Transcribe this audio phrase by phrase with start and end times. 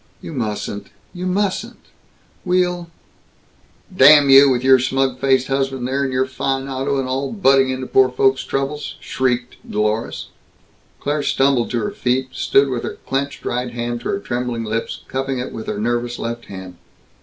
[0.19, 1.77] "You mustn't you mustn't
[2.43, 2.89] we'll"
[3.95, 7.69] "Damn you, with your smug faced husband there, and your fine auto and all, butting
[7.69, 10.29] into poor folks' troubles!" shrieked Dlorus.
[10.99, 15.01] Claire stumbled to her feet, stood with her clenched right hand to her trembling lips,
[15.07, 16.77] cupping it with her nervous left hand.